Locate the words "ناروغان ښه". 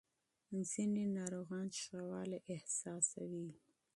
1.17-1.99